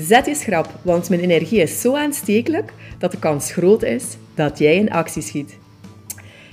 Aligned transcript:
Zet 0.00 0.26
je 0.26 0.34
schrap, 0.34 0.68
want 0.82 1.08
mijn 1.08 1.20
energie 1.20 1.60
is 1.60 1.80
zo 1.80 1.96
aanstekelijk 1.96 2.72
dat 2.98 3.10
de 3.10 3.18
kans 3.18 3.52
groot 3.52 3.82
is 3.82 4.16
dat 4.34 4.58
jij 4.58 4.76
in 4.76 4.90
actie 4.90 5.22
schiet. 5.22 5.58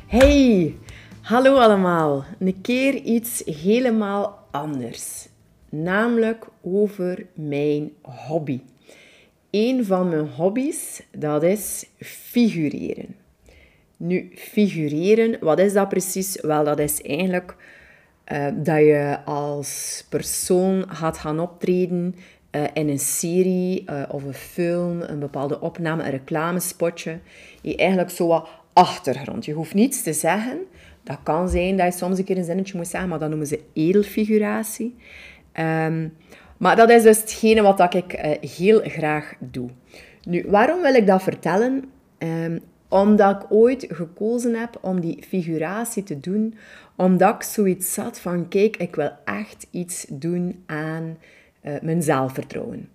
Hey, 0.07 0.75
hallo 1.21 1.55
allemaal. 1.55 2.25
Een 2.39 2.61
keer 2.61 2.95
iets 2.95 3.43
helemaal 3.45 4.47
anders. 4.51 5.27
Namelijk 5.69 6.47
over 6.61 7.25
mijn 7.33 7.91
hobby. 8.01 8.59
Een 9.49 9.85
van 9.85 10.09
mijn 10.09 10.27
hobby's, 10.27 11.01
dat 11.11 11.43
is 11.43 11.85
figureren. 11.99 13.15
Nu, 13.97 14.31
figureren, 14.35 15.37
wat 15.39 15.59
is 15.59 15.73
dat 15.73 15.89
precies? 15.89 16.41
Wel, 16.41 16.63
dat 16.63 16.79
is 16.79 17.01
eigenlijk 17.01 17.55
uh, 18.31 18.47
dat 18.55 18.79
je 18.79 19.17
als 19.25 20.05
persoon 20.09 20.85
gaat 20.87 21.17
gaan 21.17 21.39
optreden 21.39 22.15
uh, 22.55 22.63
in 22.73 22.89
een 22.89 22.99
serie 22.99 23.83
uh, 23.89 24.03
of 24.09 24.23
een 24.23 24.33
film, 24.33 25.01
een 25.01 25.19
bepaalde 25.19 25.61
opname, 25.61 26.03
een 26.03 26.09
reclamespotje. 26.11 27.19
Je 27.61 27.75
eigenlijk 27.75 28.09
zo 28.09 28.27
wat 28.27 28.49
achtergrond. 28.73 29.45
Je 29.45 29.53
hoeft 29.53 29.73
niets 29.73 30.03
te 30.03 30.13
zeggen. 30.13 30.57
Dat 31.03 31.17
kan 31.23 31.49
zijn 31.49 31.77
dat 31.77 31.85
je 31.93 31.99
soms 31.99 32.17
een 32.17 32.23
keer 32.23 32.37
een 32.37 32.43
zinnetje 32.43 32.77
moet 32.77 32.87
zeggen, 32.87 33.09
maar 33.09 33.19
dat 33.19 33.29
noemen 33.29 33.47
ze 33.47 33.59
edelfiguratie. 33.73 34.95
Um, 35.59 36.13
maar 36.57 36.75
dat 36.75 36.89
is 36.89 37.03
dus 37.03 37.19
hetgene 37.19 37.61
wat 37.61 37.93
ik 37.93 38.13
uh, 38.13 38.49
heel 38.57 38.81
graag 38.83 39.33
doe. 39.39 39.69
Nu, 40.23 40.45
waarom 40.47 40.81
wil 40.81 40.93
ik 40.93 41.07
dat 41.07 41.23
vertellen? 41.23 41.83
Um, 42.17 42.59
omdat 42.87 43.43
ik 43.43 43.51
ooit 43.51 43.85
gekozen 43.89 44.55
heb 44.55 44.77
om 44.81 44.99
die 44.99 45.23
figuratie 45.27 46.03
te 46.03 46.19
doen, 46.19 46.55
omdat 46.95 47.35
ik 47.35 47.43
zoiets 47.43 47.93
zat 47.93 48.19
van, 48.19 48.47
kijk, 48.47 48.77
ik 48.77 48.95
wil 48.95 49.11
echt 49.25 49.67
iets 49.71 50.05
doen 50.09 50.63
aan 50.65 51.17
uh, 51.65 51.73
mijn 51.81 52.03
zelfvertrouwen. 52.03 52.89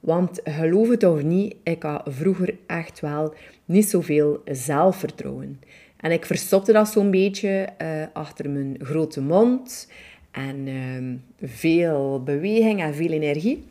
Want 0.00 0.40
geloof 0.44 0.88
het 0.88 1.04
of 1.04 1.22
niet, 1.22 1.54
ik 1.62 1.82
had 1.82 2.02
vroeger 2.06 2.54
echt 2.66 3.00
wel 3.00 3.34
niet 3.64 3.88
zoveel 3.88 4.42
zelfvertrouwen. 4.44 5.60
En 5.96 6.12
ik 6.12 6.26
verstopte 6.26 6.72
dat 6.72 6.88
zo'n 6.88 7.10
beetje 7.10 7.68
uh, 7.82 8.02
achter 8.12 8.50
mijn 8.50 8.76
grote 8.80 9.20
mond 9.20 9.90
en 10.30 10.66
uh, 10.66 11.48
veel 11.50 12.22
beweging 12.22 12.80
en 12.80 12.94
veel 12.94 13.10
energie. 13.10 13.64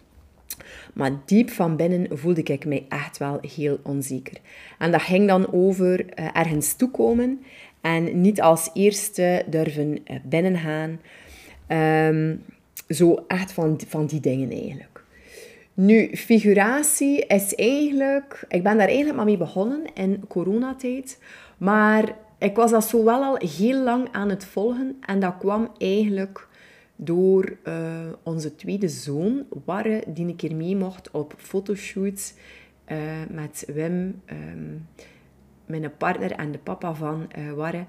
Maar 0.93 1.11
diep 1.25 1.49
van 1.49 1.75
binnen 1.75 2.17
voelde 2.17 2.43
ik 2.43 2.65
mij 2.65 2.85
echt 2.89 3.17
wel 3.17 3.39
heel 3.55 3.79
onzeker. 3.83 4.37
En 4.77 4.91
dat 4.91 5.01
ging 5.01 5.27
dan 5.27 5.53
over 5.53 5.99
uh, 5.99 6.29
ergens 6.33 6.73
toekomen 6.73 7.41
en 7.81 8.21
niet 8.21 8.41
als 8.41 8.69
eerste 8.73 9.43
durven 9.47 9.97
binnengaan. 10.23 10.99
Um, 11.67 12.43
zo 12.89 13.23
echt 13.27 13.51
van, 13.51 13.79
van 13.87 14.05
die 14.05 14.19
dingen 14.19 14.51
eigenlijk. 14.51 15.03
Nu, 15.73 16.15
figuratie 16.15 17.25
is 17.25 17.55
eigenlijk... 17.55 18.45
Ik 18.47 18.63
ben 18.63 18.77
daar 18.77 18.87
eigenlijk 18.87 19.15
maar 19.15 19.25
mee 19.25 19.37
begonnen 19.37 19.81
in 19.93 20.23
coronatijd. 20.27 21.19
Maar 21.57 22.15
ik 22.37 22.55
was 22.55 22.71
dat 22.71 22.85
zo 22.85 23.03
wel 23.03 23.23
al 23.23 23.37
heel 23.37 23.83
lang 23.83 24.07
aan 24.11 24.29
het 24.29 24.45
volgen. 24.45 24.97
En 25.01 25.19
dat 25.19 25.37
kwam 25.37 25.71
eigenlijk 25.77 26.47
door 26.95 27.57
uh, 27.63 27.73
onze 28.23 28.55
tweede 28.55 28.87
zoon, 28.87 29.45
Warre, 29.65 30.03
die 30.07 30.25
een 30.25 30.35
keer 30.35 30.55
mee 30.55 30.75
mocht 30.75 31.11
op 31.11 31.33
fotoshoots 31.37 32.33
uh, 32.87 32.97
met 33.29 33.65
Wim, 33.73 34.21
um, 34.25 34.87
mijn 35.65 35.97
partner 35.97 36.31
en 36.31 36.51
de 36.51 36.57
papa 36.57 36.93
van 36.93 37.27
uh, 37.37 37.51
Warre. 37.51 37.85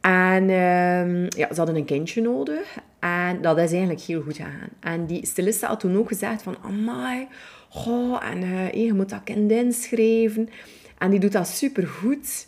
En 0.00 0.42
um, 0.42 1.26
ja, 1.36 1.48
ze 1.48 1.54
hadden 1.56 1.76
een 1.76 1.84
kindje 1.84 2.22
nodig. 2.22 2.78
En 2.98 3.42
dat 3.42 3.58
is 3.58 3.70
eigenlijk 3.70 4.00
heel 4.00 4.22
goed 4.22 4.36
gegaan. 4.36 4.68
En 4.80 5.06
die 5.06 5.26
styliste 5.26 5.66
had 5.66 5.80
toen 5.80 5.96
ook 5.96 6.08
gezegd 6.08 6.42
van... 6.42 6.56
Amai, 6.62 7.26
goh, 7.68 8.24
en 8.24 8.42
uh, 8.42 8.72
je 8.72 8.94
moet 8.94 9.08
dat 9.08 9.24
kind 9.24 9.50
inschrijven. 9.50 10.48
En 10.98 11.10
die 11.10 11.20
doet 11.20 11.32
dat 11.32 11.48
supergoed. 11.48 12.46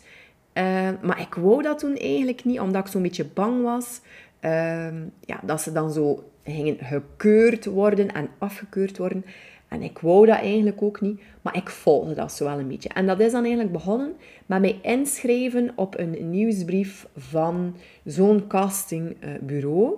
Uh, 0.53 0.89
maar 1.01 1.19
ik 1.19 1.33
wou 1.33 1.61
dat 1.61 1.79
toen 1.79 1.95
eigenlijk 1.95 2.45
niet, 2.45 2.59
omdat 2.59 2.85
ik 2.85 2.91
zo'n 2.91 3.01
beetje 3.01 3.25
bang 3.25 3.63
was... 3.63 4.01
Uh, 4.41 4.87
ja, 5.19 5.39
dat 5.43 5.61
ze 5.61 5.71
dan 5.71 5.91
zo 5.91 6.23
gingen 6.43 6.77
gekeurd 6.79 7.65
worden 7.65 8.13
en 8.13 8.29
afgekeurd 8.37 8.97
worden. 8.97 9.25
En 9.67 9.81
ik 9.81 9.99
wou 9.99 10.25
dat 10.25 10.39
eigenlijk 10.39 10.81
ook 10.81 11.01
niet, 11.01 11.21
maar 11.41 11.55
ik 11.55 11.69
volgde 11.69 12.13
dat 12.13 12.31
zo 12.31 12.45
wel 12.45 12.59
een 12.59 12.67
beetje. 12.67 12.89
En 12.89 13.05
dat 13.07 13.19
is 13.19 13.31
dan 13.31 13.41
eigenlijk 13.41 13.71
begonnen 13.71 14.13
met 14.45 14.61
mij 14.61 14.79
inschrijven 14.81 15.71
op 15.75 15.97
een 15.97 16.29
nieuwsbrief 16.29 17.07
van 17.15 17.75
zo'n 18.05 18.47
castingbureau. 18.47 19.97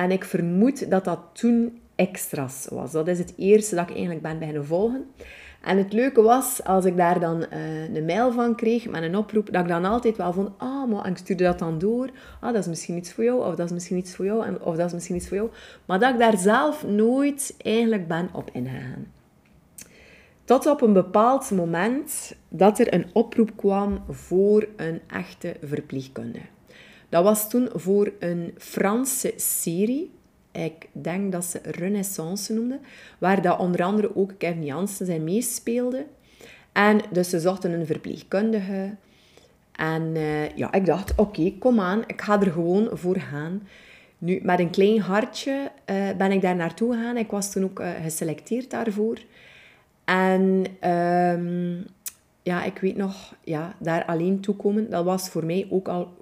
En 0.00 0.10
ik 0.10 0.24
vermoed 0.24 0.90
dat 0.90 1.04
dat 1.04 1.18
toen 1.32 1.80
extra's 1.94 2.66
was. 2.70 2.92
Dat 2.92 3.08
is 3.08 3.18
het 3.18 3.32
eerste 3.36 3.74
dat 3.74 3.84
ik 3.88 3.90
eigenlijk 3.94 4.22
ben 4.22 4.38
beginnen 4.38 4.66
volgen. 4.66 5.04
En 5.62 5.78
het 5.78 5.92
leuke 5.92 6.22
was, 6.22 6.64
als 6.64 6.84
ik 6.84 6.96
daar 6.96 7.20
dan 7.20 7.46
uh, 7.52 7.94
een 7.94 8.04
mail 8.04 8.32
van 8.32 8.54
kreeg 8.54 8.88
met 8.88 9.02
een 9.02 9.16
oproep, 9.16 9.52
dat 9.52 9.62
ik 9.62 9.68
dan 9.68 9.84
altijd 9.84 10.16
wel 10.16 10.32
vond, 10.32 10.50
ah, 10.56 10.90
maar 10.90 11.04
en 11.04 11.10
ik 11.10 11.16
stuurde 11.16 11.44
dat 11.44 11.58
dan 11.58 11.78
door. 11.78 12.10
Ah, 12.40 12.52
dat 12.52 12.62
is 12.62 12.66
misschien 12.66 12.96
iets 12.96 13.12
voor 13.12 13.24
jou, 13.24 13.46
of 13.46 13.54
dat 13.54 13.66
is 13.66 13.72
misschien 13.72 13.96
iets 13.96 14.14
voor 14.14 14.24
jou, 14.24 14.56
of 14.60 14.76
dat 14.76 14.86
is 14.86 14.92
misschien 14.92 15.16
iets 15.16 15.28
voor 15.28 15.36
jou. 15.36 15.50
Maar 15.84 15.98
dat 15.98 16.12
ik 16.12 16.18
daar 16.18 16.38
zelf 16.38 16.86
nooit 16.86 17.54
eigenlijk 17.58 18.08
ben 18.08 18.28
op 18.32 18.50
ingegaan. 18.52 19.06
Tot 20.44 20.66
op 20.66 20.80
een 20.80 20.92
bepaald 20.92 21.50
moment 21.50 22.36
dat 22.48 22.78
er 22.78 22.94
een 22.94 23.06
oproep 23.12 23.50
kwam 23.56 24.02
voor 24.08 24.68
een 24.76 25.00
echte 25.06 25.56
verpleegkundige. 25.62 26.46
Dat 27.10 27.24
was 27.24 27.50
toen 27.50 27.68
voor 27.74 28.12
een 28.18 28.54
Franse 28.58 29.32
serie 29.36 30.10
ik 30.52 30.88
denk 30.92 31.32
dat 31.32 31.44
ze 31.44 31.60
Renaissance 31.62 32.52
noemde, 32.52 32.78
waar 33.18 33.42
dat 33.42 33.58
onder 33.58 33.82
andere 33.82 34.16
ook 34.16 34.32
Kevin 34.38 34.64
Jansen 34.64 35.06
zijn 35.06 35.24
meespeelde. 35.24 36.06
En 36.72 37.00
dus 37.10 37.28
ze 37.28 37.40
zochten 37.40 37.72
een 37.72 37.86
verpleegkundige. 37.86 38.94
En 39.72 40.02
uh, 40.14 40.56
ja, 40.56 40.72
ik 40.72 40.86
dacht, 40.86 41.14
oké, 41.16 41.52
kom 41.58 41.80
aan, 41.80 42.02
ik 42.06 42.20
ga 42.20 42.40
er 42.40 42.52
gewoon 42.52 42.88
voor 42.92 43.16
gaan. 43.16 43.62
Nu, 44.18 44.40
met 44.42 44.58
een 44.58 44.70
klein 44.70 45.00
hartje 45.00 45.70
uh, 45.90 46.10
ben 46.16 46.32
ik 46.32 46.40
daar 46.40 46.56
naartoe 46.56 46.92
gegaan. 46.92 47.16
Ik 47.16 47.30
was 47.30 47.52
toen 47.52 47.64
ook 47.64 47.80
uh, 47.80 47.90
geselecteerd 48.02 48.70
daarvoor. 48.70 49.18
En 50.04 50.66
um, 50.90 51.86
ja, 52.42 52.64
ik 52.64 52.78
weet 52.78 52.96
nog, 52.96 53.34
ja, 53.44 53.74
daar 53.78 54.04
alleen 54.04 54.40
toekomen, 54.40 54.90
dat 54.90 55.04
was 55.04 55.28
voor 55.28 55.44
mij 55.44 55.66
ook 55.70 55.88
al 55.88 56.12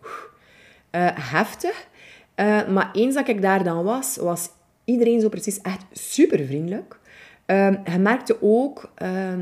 heftig. 1.15 1.89
Uh, 2.37 2.69
maar 2.69 2.91
eens 2.93 3.15
dat 3.15 3.29
ik 3.29 3.43
daar 3.43 3.65
dan 3.65 3.85
was, 3.85 4.17
was 4.17 4.49
iedereen 4.85 5.21
zo 5.21 5.29
precies 5.29 5.61
echt 5.61 5.85
super 5.93 6.47
vriendelijk. 6.47 6.99
Uh, 7.47 7.71
je 7.85 7.99
merkte 7.99 8.37
ook 8.41 8.93
uh, 9.03 9.35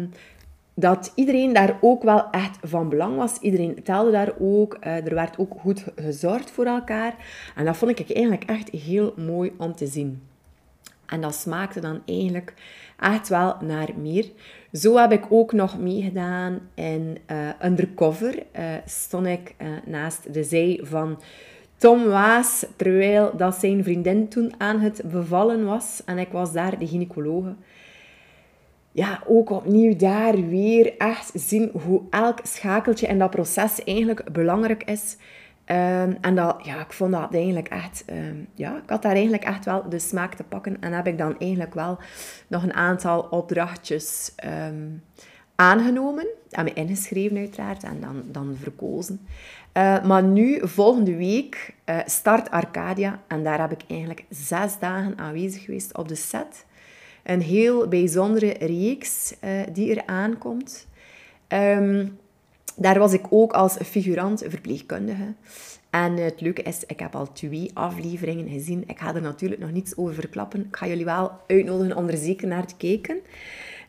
dat 0.75 1.13
iedereen 1.15 1.53
daar 1.53 1.79
ook 1.81 2.03
wel 2.03 2.31
echt 2.31 2.59
van 2.63 2.89
belang 2.89 3.17
was. 3.17 3.39
Iedereen 3.39 3.83
telde 3.83 4.11
daar 4.11 4.33
ook. 4.39 4.77
Uh, 4.81 5.07
er 5.07 5.15
werd 5.15 5.39
ook 5.39 5.53
goed 5.61 5.85
gezorgd 5.97 6.51
voor 6.51 6.67
elkaar. 6.67 7.15
En 7.57 7.65
dat 7.65 7.77
vond 7.77 7.99
ik 7.99 8.11
eigenlijk 8.11 8.45
echt 8.45 8.69
heel 8.71 9.15
mooi 9.17 9.53
om 9.59 9.75
te 9.75 9.87
zien. 9.87 10.23
En 11.07 11.21
dat 11.21 11.35
smaakte 11.35 11.81
dan 11.81 12.03
eigenlijk 12.05 12.55
echt 12.99 13.29
wel 13.29 13.57
naar 13.61 13.91
meer. 13.97 14.31
Zo 14.73 14.97
heb 14.97 15.13
ik 15.13 15.25
ook 15.29 15.53
nog 15.53 15.79
meegedaan 15.79 16.61
in 16.75 17.19
uh, 17.31 17.49
Undercover. 17.65 18.35
Uh, 18.35 18.63
stond 18.85 19.27
ik 19.27 19.55
uh, 19.63 19.69
naast 19.85 20.35
de 20.35 20.45
zij 20.45 20.81
van 20.83 21.21
Tom 21.77 22.05
Waas, 22.05 22.67
terwijl 22.77 23.37
dat 23.37 23.55
zijn 23.55 23.85
vriendin 23.85 24.29
toen 24.29 24.55
aan 24.59 24.81
het 24.81 25.03
bevallen 25.05 25.65
was. 25.65 26.03
En 26.05 26.19
ik 26.19 26.29
was 26.29 26.53
daar 26.53 26.79
de 26.79 26.87
gynaecologe. 26.87 27.55
Ja, 28.93 29.23
ook 29.27 29.51
opnieuw 29.51 29.97
daar 29.97 30.49
weer 30.49 30.97
echt 30.99 31.31
zien 31.35 31.71
hoe 31.85 32.03
elk 32.11 32.39
schakeltje 32.43 33.07
in 33.07 33.19
dat 33.19 33.31
proces 33.31 33.85
eigenlijk 33.85 34.33
belangrijk 34.33 34.83
is. 34.85 35.17
Um, 35.71 36.17
en 36.21 36.35
dat, 36.35 36.57
ja, 36.63 36.81
ik 36.81 36.93
vond 36.93 37.13
dat 37.13 37.35
eigenlijk 37.35 37.69
echt... 37.69 38.05
Um, 38.11 38.49
ja, 38.55 38.77
ik 38.77 38.91
had 38.91 39.03
daar 39.03 39.13
eigenlijk 39.13 39.45
echt 39.45 39.65
wel 39.65 39.89
de 39.89 39.99
smaak 39.99 40.35
te 40.35 40.45
pakken. 40.45 40.81
En 40.81 40.93
heb 40.93 41.07
ik 41.07 41.19
dan 41.19 41.39
eigenlijk 41.39 41.75
wel 41.75 41.99
nog 42.47 42.63
een 42.63 42.75
aantal 42.75 43.21
opdrachtjes 43.21 44.33
um, 44.69 45.03
aangenomen. 45.55 46.27
En 46.51 46.65
me 46.65 46.73
ingeschreven 46.73 47.37
uiteraard. 47.37 47.83
En 47.83 48.01
dan, 48.01 48.23
dan 48.27 48.57
verkozen. 48.63 49.27
Uh, 49.77 50.05
maar 50.05 50.23
nu, 50.23 50.69
volgende 50.69 51.17
week, 51.17 51.75
uh, 51.87 51.99
start 52.05 52.51
Arcadia. 52.51 53.23
En 53.29 53.45
daar 53.45 53.61
heb 53.61 53.73
ik 53.73 53.83
eigenlijk 53.89 54.25
zes 54.31 54.79
dagen 54.79 55.19
aanwezig 55.19 55.65
geweest 55.65 55.97
op 55.97 56.09
de 56.09 56.15
set. 56.15 56.65
Een 57.23 57.43
heel 57.43 57.89
bijzondere 57.89 58.53
reeks 58.59 59.35
uh, 59.45 59.51
die 59.73 59.97
er 59.97 60.07
aankomt. 60.07 60.87
Um, 61.49 62.19
Daar 62.77 62.99
was 62.99 63.13
ik 63.13 63.27
ook 63.31 63.53
als 63.53 63.77
figurant 63.85 64.45
verpleegkundige. 64.47 65.35
En 65.91 66.17
het 66.17 66.41
leuke 66.41 66.63
is, 66.63 66.85
ik 66.87 67.01
heb 67.01 67.15
al 67.15 67.33
twee 67.33 67.71
afleveringen 67.75 68.49
gezien. 68.49 68.85
Ik 68.87 68.99
ga 68.99 69.15
er 69.15 69.23
natuurlijk 69.23 69.61
nog 69.61 69.73
niets 69.73 69.97
over 69.97 70.15
verklappen. 70.15 70.61
Ik 70.61 70.77
ga 70.77 70.87
jullie 70.87 71.05
wel 71.05 71.31
uitnodigen 71.47 71.97
om 71.97 72.09
er 72.09 72.17
zeker 72.17 72.49
naar 72.49 72.67
te 72.67 72.77
kijken. 72.77 73.17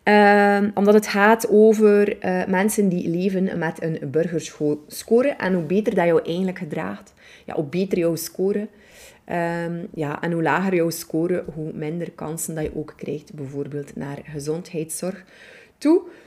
Um, 0.04 0.72
omdat 0.74 0.94
het 0.94 1.08
gaat 1.08 1.50
over 1.50 2.26
uh, 2.26 2.46
mensen 2.46 2.90
die 2.90 3.10
leven 3.10 3.58
met 3.58 3.84
een 3.84 4.12
burgerscore. 4.12 5.30
En 5.30 5.54
hoe 5.54 5.64
beter 5.64 5.96
dat 5.96 6.06
je 6.06 6.22
eigenlijk 6.22 6.58
gedraagt, 6.58 7.14
ja, 7.46 7.54
hoe 7.54 7.66
beter 7.66 7.98
jouw 7.98 8.16
score. 8.16 8.68
Um, 9.30 9.88
ja, 9.94 10.22
en 10.22 10.32
hoe 10.32 10.44
lager 10.44 10.76
jouw 10.76 10.90
score, 10.90 11.44
hoe 11.54 11.72
minder 11.74 12.12
kansen 12.12 12.56
dat 12.56 12.64
je 12.64 12.76
ook 12.76 12.94
krijgt, 12.98 13.34
bijvoorbeeld 13.34 13.96
naar 13.96 14.20
gezondheidszorg 14.24 15.24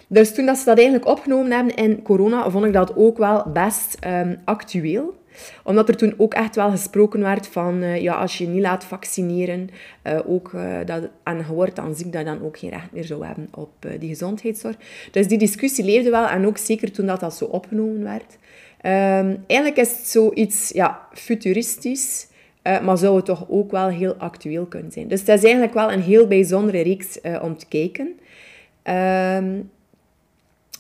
Dus 0.09 0.35
toen 0.35 0.47
dat 0.47 0.59
ze 0.59 0.65
dat 0.65 0.77
eigenlijk 0.77 1.09
opgenomen 1.09 1.53
hebben 1.53 1.75
in 1.75 2.03
corona, 2.03 2.51
vond 2.51 2.65
ik 2.65 2.73
dat 2.73 2.97
ook 2.97 3.19
wel 3.19 3.47
best 3.53 3.99
um, 4.07 4.39
actueel 4.45 5.19
omdat 5.65 5.89
er 5.89 5.97
toen 5.97 6.15
ook 6.17 6.35
echt 6.35 6.57
wel 6.57 6.71
gesproken 6.71 7.21
werd 7.21 7.47
van, 7.47 7.83
uh, 7.83 8.01
ja, 8.01 8.15
als 8.15 8.39
je 8.39 8.47
niet 8.47 8.63
laat 8.63 8.85
vaccineren, 8.85 9.71
uh, 10.07 10.19
ook, 10.27 10.53
uh, 10.55 10.79
dat, 10.87 11.09
en 11.23 11.37
je 11.37 11.55
wordt 11.55 11.77
dan 11.77 11.95
ziek, 11.95 12.13
dat 12.13 12.21
je 12.21 12.27
dan 12.27 12.43
ook 12.43 12.59
geen 12.59 12.71
recht 12.71 12.93
meer 12.93 13.05
zou 13.05 13.27
hebben 13.27 13.49
op 13.55 13.71
die 13.99 14.09
gezondheidszorg. 14.09 14.77
Dus 15.11 15.29
die 15.29 15.39
discussie 15.39 15.85
leefde 15.85 16.11
wel, 16.11 16.27
en 16.27 16.47
ook 16.47 16.59
zeker 16.59 16.93
toen 16.93 17.07
dat, 17.07 17.21
dat 17.21 17.35
zo 17.35 17.45
opgenomen 17.45 18.03
werd. 18.03 18.39
Um, 18.87 19.45
eigenlijk 19.47 19.77
is 19.77 19.89
het 19.89 20.09
zoiets 20.09 20.71
ja, 20.75 21.07
futuristisch, 21.13 22.29
maar 22.63 22.99
zou 22.99 23.17
het 23.17 23.25
toch 23.25 23.45
ook 23.49 23.71
wel 23.71 23.89
heel 23.89 24.15
actueel 24.15 24.65
kunnen 24.65 24.93
zijn. 24.93 25.09
Dus 25.09 25.21
het 25.21 25.29
is 25.29 25.43
eigenlijk 25.43 25.75
wel 25.75 25.93
een 25.93 26.03
heel 26.03 26.27
bijzondere 26.27 26.83
reeks 26.83 27.21
om 27.43 27.57
te 27.57 27.67
kijken. 27.67 28.21
Um, 28.85 29.71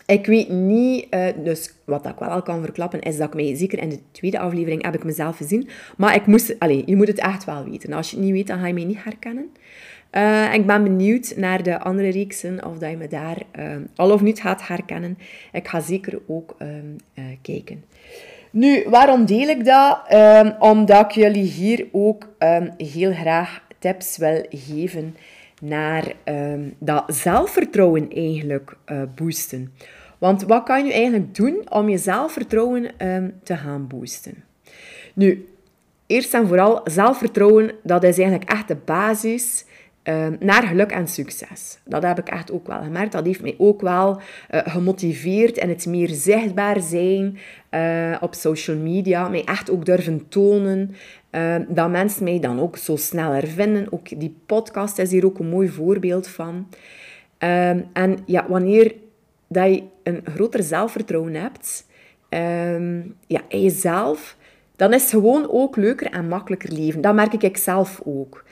ik 0.06 0.26
weet 0.26 0.48
niet, 0.48 1.06
uh, 1.10 1.26
dus 1.44 1.72
wat 1.84 2.06
ik 2.06 2.18
wel 2.18 2.42
kan 2.42 2.62
verklappen, 2.62 3.00
is 3.00 3.16
dat 3.16 3.28
ik 3.28 3.34
mij, 3.34 3.56
zeker 3.56 3.78
in 3.78 3.88
de 3.88 3.98
tweede 4.10 4.38
aflevering, 4.38 4.84
heb 4.84 4.94
ik 4.94 5.04
mezelf 5.04 5.36
gezien. 5.36 5.68
Maar 5.96 6.14
ik 6.14 6.26
moest, 6.26 6.58
allez, 6.58 6.82
je 6.86 6.96
moet 6.96 7.08
het 7.08 7.18
echt 7.18 7.44
wel 7.44 7.64
weten. 7.64 7.92
Als 7.92 8.10
je 8.10 8.16
het 8.16 8.24
niet 8.24 8.34
weet, 8.34 8.46
dan 8.46 8.58
ga 8.58 8.66
je 8.66 8.74
mij 8.74 8.84
niet 8.84 9.04
herkennen. 9.04 9.50
Uh, 10.12 10.54
ik 10.54 10.66
ben 10.66 10.82
benieuwd 10.82 11.32
naar 11.36 11.62
de 11.62 11.78
andere 11.78 12.08
reeksen, 12.08 12.66
of 12.66 12.78
dat 12.78 12.90
je 12.90 12.96
me 12.96 13.08
daar 13.08 13.42
uh, 13.58 13.76
al 13.96 14.12
of 14.12 14.20
niet 14.20 14.40
gaat 14.40 14.66
herkennen. 14.66 15.18
Ik 15.52 15.68
ga 15.68 15.80
zeker 15.80 16.20
ook 16.26 16.56
uh, 16.58 17.24
kijken. 17.42 17.84
Nu, 18.50 18.84
waarom 18.88 19.24
deel 19.24 19.48
ik 19.48 19.64
dat? 19.64 20.00
Ehm, 20.08 20.52
omdat 20.58 21.04
ik 21.04 21.10
jullie 21.10 21.50
hier 21.50 21.86
ook 21.92 22.28
ehm, 22.38 22.70
heel 22.76 23.12
graag 23.12 23.62
tips 23.78 24.16
wil 24.16 24.46
geven 24.50 25.16
naar 25.60 26.12
dat 26.78 27.04
zelfvertrouwen 27.06 28.10
eigenlijk 28.10 28.76
boosten. 29.14 29.72
Want 30.18 30.42
wat 30.42 30.62
kan 30.62 30.86
je 30.86 30.92
eigenlijk 30.92 31.34
doen 31.34 31.70
om 31.70 31.88
je 31.88 31.98
zelfvertrouwen 31.98 33.06
um, 33.06 33.34
te 33.42 33.56
gaan 33.56 33.86
boosten? 33.86 34.44
Nu, 35.14 35.48
eerst 36.06 36.34
en 36.34 36.46
vooral, 36.46 36.80
zelfvertrouwen, 36.84 37.72
dat 37.82 38.02
is 38.02 38.18
eigenlijk 38.18 38.50
echt 38.50 38.68
de 38.68 38.76
basis 38.84 39.64
um, 40.04 40.36
naar 40.40 40.62
geluk 40.62 40.90
en 40.90 41.08
succes. 41.08 41.78
Dat 41.84 42.02
heb 42.02 42.18
ik 42.18 42.28
echt 42.28 42.52
ook 42.52 42.66
wel 42.66 42.82
gemerkt. 42.82 43.12
Dat 43.12 43.26
heeft 43.26 43.42
mij 43.42 43.54
ook 43.58 43.80
wel 43.80 44.20
uh, 44.50 44.60
gemotiveerd 44.64 45.56
in 45.56 45.68
het 45.68 45.86
meer 45.86 46.08
zichtbaar 46.08 46.80
zijn 46.80 47.38
uh, 47.70 48.16
op 48.20 48.34
social 48.34 48.76
media. 48.76 49.28
Mij 49.28 49.44
echt 49.44 49.70
ook 49.70 49.84
durven 49.84 50.28
tonen. 50.28 50.94
Uh, 51.30 51.56
dat 51.68 51.90
mensen 51.90 52.24
mij 52.24 52.40
dan 52.40 52.60
ook 52.60 52.76
zo 52.76 52.96
sneller 52.96 53.46
vinden. 53.46 53.92
Ook 53.92 54.20
die 54.20 54.36
podcast 54.46 54.98
is 54.98 55.10
hier 55.10 55.24
ook 55.24 55.38
een 55.38 55.48
mooi 55.48 55.68
voorbeeld 55.68 56.28
van. 56.28 56.68
en 57.92 58.18
ja, 58.26 58.46
wanneer 58.48 58.94
dat 59.48 59.74
je 59.74 59.82
een 60.02 60.20
groter 60.24 60.62
zelfvertrouwen 60.62 61.34
hebt 61.34 61.84
um, 62.30 63.16
ja, 63.26 63.40
in 63.48 63.62
jezelf, 63.62 64.36
dan 64.76 64.92
is 64.92 65.02
het 65.02 65.10
gewoon 65.10 65.50
ook 65.50 65.76
leuker 65.76 66.06
en 66.06 66.28
makkelijker 66.28 66.72
leven. 66.72 67.00
Dat 67.00 67.14
merk 67.14 67.42
ik 67.42 67.56
zelf 67.56 68.00
ook. 68.04 68.44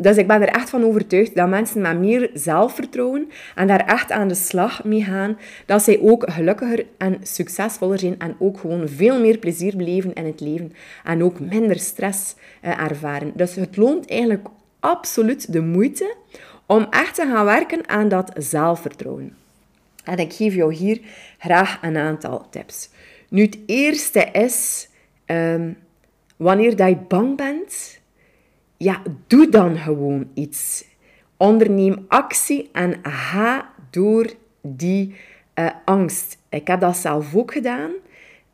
Dus 0.00 0.16
ik 0.16 0.26
ben 0.26 0.42
er 0.42 0.48
echt 0.48 0.70
van 0.70 0.84
overtuigd 0.84 1.34
dat 1.34 1.48
mensen 1.48 1.80
met 1.80 1.98
meer 1.98 2.30
zelfvertrouwen 2.34 3.30
en 3.54 3.66
daar 3.66 3.86
echt 3.86 4.10
aan 4.10 4.28
de 4.28 4.34
slag 4.34 4.84
mee 4.84 5.04
gaan, 5.04 5.38
dat 5.66 5.82
zij 5.82 5.98
ook 6.00 6.30
gelukkiger 6.30 6.86
en 6.98 7.18
succesvoller 7.22 7.98
zijn 7.98 8.18
en 8.18 8.36
ook 8.38 8.58
gewoon 8.58 8.88
veel 8.88 9.20
meer 9.20 9.38
plezier 9.38 9.76
beleven 9.76 10.12
in 10.12 10.26
het 10.26 10.40
leven 10.40 10.72
en 11.04 11.22
ook 11.22 11.40
minder 11.40 11.78
stress 11.78 12.34
uh, 12.62 12.80
ervaren. 12.80 13.32
Dus 13.34 13.54
het 13.54 13.76
loont 13.76 14.10
eigenlijk 14.10 14.48
absoluut 14.80 15.52
de 15.52 15.60
moeite 15.60 16.14
om 16.66 16.86
echt 16.90 17.14
te 17.14 17.26
gaan 17.26 17.44
werken 17.44 17.88
aan 17.88 18.08
dat 18.08 18.30
zelfvertrouwen. 18.36 19.36
En 20.04 20.18
ik 20.18 20.32
geef 20.32 20.54
jou 20.54 20.74
hier 20.74 21.00
graag 21.38 21.78
een 21.82 21.96
aantal 21.96 22.46
tips. 22.50 22.90
Nu, 23.28 23.42
het 23.42 23.58
eerste 23.66 24.28
is, 24.32 24.88
um, 25.26 25.76
wanneer 26.36 26.76
dat 26.76 26.88
je 26.88 26.96
bang 27.08 27.36
bent, 27.36 28.00
ja, 28.82 29.02
doe 29.26 29.48
dan 29.48 29.76
gewoon 29.76 30.28
iets. 30.34 30.84
Onderneem 31.36 32.04
actie 32.08 32.68
en 32.72 32.94
ga 33.02 33.70
door 33.90 34.32
die 34.62 35.14
uh, 35.54 35.70
angst. 35.84 36.38
Ik 36.48 36.66
heb 36.66 36.80
dat 36.80 36.96
zelf 36.96 37.34
ook 37.34 37.52
gedaan. 37.52 37.90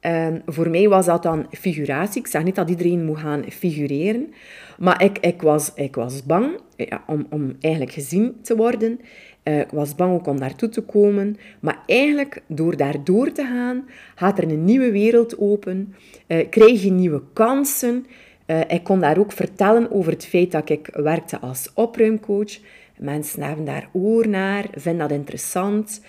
Um, 0.00 0.42
voor 0.46 0.70
mij 0.70 0.88
was 0.88 1.06
dat 1.06 1.22
dan 1.22 1.46
figuratie. 1.50 2.20
Ik 2.20 2.26
zeg 2.26 2.44
niet 2.44 2.54
dat 2.54 2.70
iedereen 2.70 3.04
moet 3.04 3.19
gaan 3.19 3.44
figureren. 3.50 4.34
Maar 4.78 5.02
ik, 5.02 5.19
ik, 5.19 5.42
was, 5.42 5.72
ik 5.75 5.94
was 5.94 6.25
bang 6.25 6.60
ja, 6.76 7.04
om, 7.06 7.26
om 7.30 7.56
eigenlijk 7.60 7.94
gezien 7.94 8.36
te 8.42 8.56
worden. 8.56 9.00
Uh, 9.44 9.58
ik 9.58 9.70
was 9.70 9.94
bang 9.94 10.12
ook 10.12 10.26
om 10.26 10.40
daartoe 10.40 10.69
te 10.69 10.80
komen. 10.80 11.36
Maar 11.60 11.82
eigenlijk, 11.86 12.42
door 12.46 12.76
daar 12.76 13.04
door 13.04 13.32
te 13.32 13.44
gaan, 13.44 13.88
gaat 14.14 14.38
er 14.38 14.44
een 14.44 14.64
nieuwe 14.64 14.90
wereld 14.90 15.38
open. 15.38 15.94
Uh, 16.26 16.48
krijg 16.50 16.82
je 16.82 16.90
nieuwe 16.90 17.22
kansen. 17.32 18.06
Uh, 18.50 18.60
ik 18.68 18.84
kon 18.84 19.00
daar 19.00 19.18
ook 19.18 19.32
vertellen 19.32 19.92
over 19.92 20.12
het 20.12 20.26
feit 20.26 20.52
dat 20.52 20.70
ik 20.70 20.88
werkte 20.92 21.38
als 21.38 21.70
opruimcoach. 21.74 22.58
Mensen 22.96 23.42
hebben 23.42 23.64
daar 23.64 23.88
oor 23.92 24.28
naar, 24.28 24.66
vinden 24.74 25.08
dat 25.08 25.18
interessant. 25.18 26.00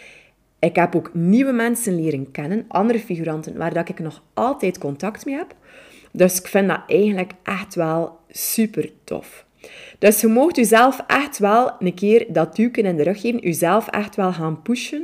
Ik 0.60 0.76
heb 0.76 0.96
ook 0.96 1.14
nieuwe 1.14 1.52
mensen 1.52 2.02
leren 2.02 2.32
kennen, 2.32 2.66
andere 2.68 3.00
figuranten, 3.00 3.58
waar 3.58 3.74
dat 3.74 3.90
ik 3.90 4.00
nog 4.00 4.24
altijd 4.34 4.78
contact 4.78 5.26
mee 5.26 5.36
heb. 5.36 5.56
Dus 6.12 6.40
ik 6.40 6.48
vind 6.48 6.68
dat 6.68 6.82
eigenlijk 6.88 7.32
echt 7.44 7.76
wel 7.76 8.18
super 8.30 8.92
tof. 9.04 9.46
Dus 10.00 10.22
je 10.22 10.28
mocht 10.28 10.56
jezelf 10.56 11.04
echt 11.08 11.38
wel 11.38 11.72
een 11.80 11.94
keer 11.94 12.26
dat 12.30 12.56
duwken 12.56 12.86
in 12.86 12.98
de 12.98 13.04
rug 13.04 13.22
geven, 13.22 13.40
jezelf 13.40 13.88
echt 13.88 14.16
wel 14.16 14.34
gaan 14.34 14.62
pushen. 14.62 15.04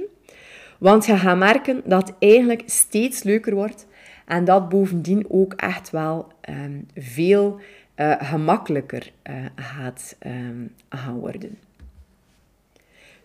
Want 0.80 1.06
je 1.06 1.18
gaat 1.18 1.38
merken 1.38 1.82
dat 1.86 2.08
het 2.08 2.16
eigenlijk 2.20 2.64
steeds 2.66 3.24
leuker 3.24 3.56
wordt 3.56 3.88
en 4.26 4.46
dat 4.46 4.70
bovendien 4.70 5.26
ook 5.28 5.54
echt 5.54 5.90
wel 5.90 6.28
um, 6.50 6.88
veel 6.96 7.60
uh, 7.96 8.16
gemakkelijker 8.20 9.12
uh, 9.24 9.36
gaat 9.56 10.16
um, 10.26 10.74
gaan 10.90 11.20
worden. 11.20 11.58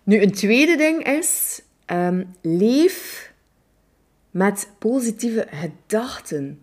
Nu, 0.02 0.22
een 0.22 0.32
tweede 0.32 0.76
ding 0.76 1.02
is, 1.06 1.62
um, 1.86 2.34
leef 2.40 3.32
met 4.30 4.70
positieve 4.78 5.46
gedachten. 5.50 6.60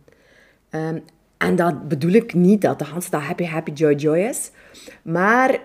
En 1.37 1.55
dat 1.55 1.87
bedoel 1.87 2.11
ik 2.11 2.33
niet 2.33 2.61
dat 2.61 2.79
de 2.79 2.85
Hans 2.85 3.09
dat 3.09 3.21
happy, 3.21 3.43
happy, 3.45 3.71
joy, 3.71 3.93
joy 3.93 4.17
is. 4.17 4.51
Maar 5.01 5.59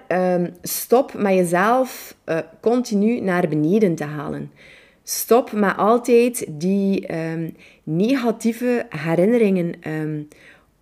stop 0.62 1.14
met 1.14 1.35
jezelf 1.35 2.17
uh, 2.26 2.38
continu 2.61 3.21
naar 3.21 3.49
beneden 3.49 3.95
te 3.95 4.05
halen. 4.05 4.50
Stop 5.02 5.52
met 5.52 5.76
altijd 5.76 6.47
die 6.49 7.14
um, 7.14 7.56
negatieve 7.82 8.87
herinneringen 8.88 9.75
um, 9.90 10.28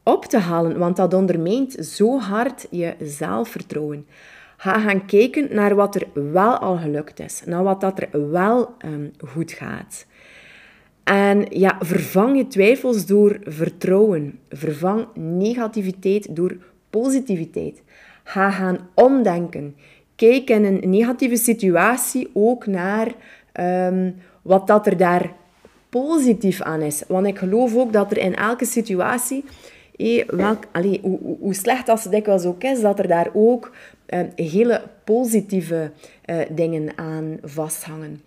op 0.03 0.25
te 0.25 0.39
halen, 0.39 0.79
want 0.79 0.97
dat 0.97 1.15
ondermijnt 1.15 1.73
zo 1.73 2.19
hard 2.19 2.67
je 2.71 2.95
zelfvertrouwen. 3.03 4.07
Ga 4.57 4.81
gaan 4.81 5.07
kijken 5.07 5.49
naar 5.55 5.75
wat 5.75 5.95
er 5.95 6.07
wel 6.33 6.59
al 6.59 6.77
gelukt 6.77 7.21
is, 7.21 7.43
naar 7.47 7.63
wat 7.63 7.81
dat 7.81 8.01
er 8.01 8.31
wel 8.31 8.77
goed 9.19 9.53
gaat. 9.53 10.07
En 11.05 11.47
ja, 11.49 11.77
vervang 11.81 12.37
je 12.37 12.47
twijfels 12.47 13.07
door 13.07 13.39
vertrouwen. 13.43 14.39
Vervang 14.49 15.07
negativiteit 15.15 16.37
door 16.37 16.57
positiviteit. 16.91 17.83
Ga 18.25 18.51
gaan 18.51 18.89
omdenken. 18.95 19.77
Kijk 20.17 20.51
in 20.51 20.65
een 20.65 20.91
negatieve 20.91 21.37
situatie 21.37 22.31
ook 22.33 22.67
naar 22.67 23.15
um, 23.61 24.17
wat 24.43 24.67
dat 24.67 24.87
er 24.87 24.97
daar 24.97 25.33
positief 25.89 26.63
aan 26.63 26.81
is. 26.81 27.03
Want 27.09 27.27
ik 27.27 27.39
geloof 27.39 27.77
ook 27.77 27.93
dat 27.93 28.11
er 28.11 28.19
in 28.19 28.37
elke 28.37 28.65
situatie, 28.65 29.45
eh, 29.97 30.29
hoe, 31.03 31.19
hoe, 31.41 31.55
slecht 31.55 31.89
als 31.89 32.03
het 32.03 32.13
dikwijls 32.13 32.45
ook 32.45 32.63
is, 32.63 32.81
dat 32.81 32.99
er 32.99 33.09
daar 33.09 33.29
ook 33.33 33.73
um, 34.07 34.31
hele 34.35 34.83
positieve 35.05 35.91
uh, 36.27 36.37
dingen 36.51 36.99
aan 36.99 37.39
vasthangen. 37.43 38.23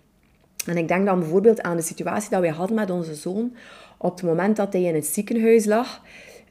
En 0.66 0.76
ik 0.76 0.88
denk 0.88 1.06
dan 1.06 1.18
bijvoorbeeld 1.18 1.62
aan 1.62 1.76
de 1.76 1.82
situatie 1.82 2.30
dat 2.30 2.40
wij 2.40 2.50
hadden 2.50 2.76
met 2.76 2.90
onze 2.90 3.14
zoon 3.14 3.56
op 3.98 4.14
het 4.14 4.22
moment 4.22 4.56
dat 4.56 4.72
hij 4.72 4.82
in 4.82 4.94
het 4.94 5.06
ziekenhuis 5.06 5.64
lag. 5.64 6.00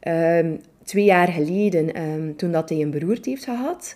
Um, 0.08 0.60
twee 0.84 1.04
jaar 1.04 1.28
geleden, 1.28 1.92
toen 2.36 2.52
dat 2.52 2.70
hij 2.70 2.82
een 2.82 2.92
beroerte 2.92 3.30
heeft 3.30 3.44
gehad. 3.44 3.96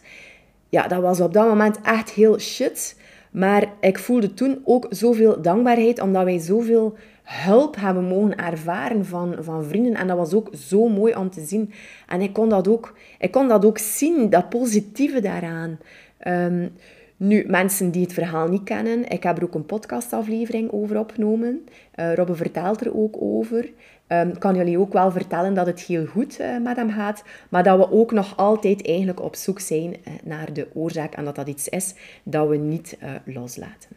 Ja, 0.70 0.88
dat 0.88 1.02
was 1.02 1.22
op 1.22 1.34
dat 1.34 1.48
moment 1.48 1.82
echt 1.82 2.10
heel 2.10 2.40
shit. 2.40 2.96
Maar 3.32 3.74
ik 3.80 4.00
voelde 4.00 4.34
toen 4.34 4.62
ook 4.64 4.88
zoveel 4.90 5.42
dankbaarheid, 5.42 6.02
omdat 6.02 6.24
wij 6.24 6.40
zoveel 6.40 6.98
hulp 7.24 7.76
hebben 7.76 8.04
mogen 8.04 8.38
ervaren 8.38 9.06
van, 9.06 9.36
van 9.40 9.64
vrienden. 9.64 9.96
En 9.96 10.08
dat 10.08 10.18
was 10.18 10.34
ook 10.34 10.50
zo 10.56 10.88
mooi 10.88 11.16
om 11.16 11.30
te 11.30 11.46
zien. 11.46 11.72
En 12.08 12.22
ik 12.22 12.34
kon 12.34 12.50
dat 12.50 12.68
ook, 12.68 12.94
ik 13.20 13.32
kon 13.32 13.48
dat 13.48 13.66
ook 13.66 13.78
zien, 13.78 14.30
dat 14.30 14.50
positieve 14.50 15.22
daaraan. 15.22 15.80
Um, 16.28 16.72
nu, 17.18 17.44
mensen 17.48 17.92
die 17.92 18.02
het 18.02 18.14
verhaal 18.14 18.48
niet 18.48 18.64
kennen, 18.64 19.10
ik 19.10 19.24
heb 19.24 19.38
er 19.38 19.44
ook 19.44 19.56
een 19.56 19.66
podcastaflevering 19.66 20.72
over 20.72 21.00
opgenomen. 21.00 21.66
Uh, 21.96 22.14
Robbe 22.14 22.36
vertelt 22.36 22.86
er 22.86 22.98
ook 22.98 23.16
over. 23.20 23.70
Um, 24.08 24.38
kan 24.38 24.56
jullie 24.56 24.80
ook 24.80 24.94
wel 24.94 25.12
vertellen 25.12 25.54
dat 25.54 25.66
het 25.66 25.82
heel 25.82 26.06
goed 26.06 26.40
uh, 26.40 26.58
met 26.58 26.76
hem 26.76 26.90
gaat, 26.90 27.24
maar 27.50 27.64
dat 27.64 27.78
we 27.78 27.92
ook 27.92 28.12
nog 28.12 28.38
altijd 28.38 28.86
eigenlijk 28.86 29.22
op 29.22 29.36
zoek 29.36 29.60
zijn 29.60 29.90
uh, 29.90 30.14
naar 30.24 30.54
de 30.54 30.68
oorzaak 30.74 31.14
en 31.14 31.26
dat 31.26 31.36
dat 31.36 31.48
iets 31.48 31.70
is 31.70 31.94
dat 32.24 32.48
we 32.48 32.58
niet 32.58 32.98
loslaten. 33.26 33.90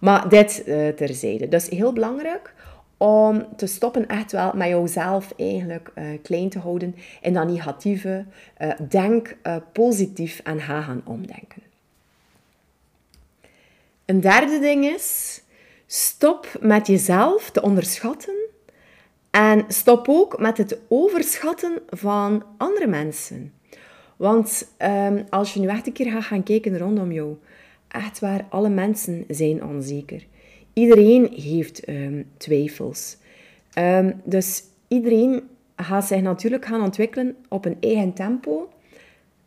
Maar 0.00 0.28
dit 0.28 0.64
terzijde. 0.96 1.48
Dus 1.48 1.68
heel 1.68 1.92
belangrijk 1.92 2.54
om 2.96 3.46
te 3.56 3.66
stoppen 3.66 4.06
echt 4.06 4.32
wel 4.32 4.52
met 4.54 4.68
jouzelf 4.68 5.32
eigenlijk 5.36 5.92
klein 6.22 6.48
te 6.48 6.58
houden 6.58 6.94
in 7.20 7.32
dat 7.32 7.48
negatieve. 7.48 8.24
denk 8.88 9.36
positief 9.72 10.40
en 10.44 10.60
ga 10.60 10.82
gaan 10.82 11.02
omdenken. 11.04 11.63
Een 14.04 14.20
derde 14.20 14.58
ding 14.58 14.84
is, 14.84 15.40
stop 15.86 16.52
met 16.60 16.86
jezelf 16.86 17.50
te 17.50 17.62
onderschatten 17.62 18.34
en 19.30 19.64
stop 19.68 20.08
ook 20.08 20.38
met 20.38 20.58
het 20.58 20.78
overschatten 20.88 21.82
van 21.88 22.44
andere 22.56 22.86
mensen. 22.86 23.52
Want 24.16 24.74
um, 24.78 25.24
als 25.30 25.54
je 25.54 25.60
nu 25.60 25.68
echt 25.68 25.86
een 25.86 25.92
keer 25.92 26.10
gaat 26.10 26.24
gaan 26.24 26.42
kijken 26.42 26.78
rondom 26.78 27.12
jou, 27.12 27.36
echt 27.88 28.20
waar, 28.20 28.46
alle 28.48 28.68
mensen 28.68 29.24
zijn 29.28 29.64
onzeker. 29.64 30.26
Iedereen 30.72 31.32
heeft 31.32 31.88
um, 31.88 32.26
twijfels. 32.36 33.16
Um, 33.78 34.20
dus 34.24 34.62
iedereen 34.88 35.42
gaat 35.76 36.04
zich 36.04 36.20
natuurlijk 36.20 36.64
gaan 36.64 36.82
ontwikkelen 36.82 37.36
op 37.48 37.64
een 37.64 37.76
eigen 37.80 38.12
tempo. 38.12 38.68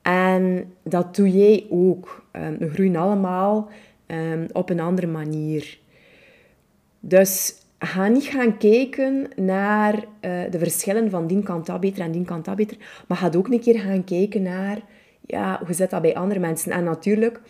En 0.01 0.73
dat 0.83 1.15
doe 1.15 1.29
jij 1.31 1.65
ook. 1.69 2.25
we 2.31 2.69
groeien 2.69 2.95
allemaal 2.95 3.69
Ehm, 4.07 4.45
op 4.51 4.69
een 4.69 4.79
andere 4.79 5.07
manier. 5.07 5.77
Dus 6.99 7.55
ga 7.79 8.07
niet 8.07 8.23
gaan 8.23 8.57
kijken 8.57 9.27
naar 9.35 9.93
uh, 9.93 10.41
de 10.49 10.59
verschillen 10.59 11.09
van 11.09 11.27
die 11.27 11.43
kan 11.43 11.61
dat 11.63 11.79
beter 11.79 12.03
en 12.03 12.11
die 12.11 12.25
kan 12.25 12.41
dat 12.41 12.55
beter. 12.55 12.77
Maar 13.07 13.17
ga 13.17 13.31
ook 13.35 13.47
een 13.47 13.59
keer 13.59 13.79
gaan 13.79 14.03
kijken 14.03 14.41
naar 14.41 14.81
ja, 15.25 15.61
hoe 15.65 15.75
zit 15.75 15.89
dat 15.89 16.01
bij 16.01 16.15
andere 16.15 16.39
mensen. 16.39 16.71
En 16.71 16.83
natuurlijk, 16.83 17.41